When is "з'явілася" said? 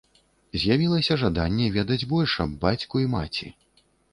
0.63-1.17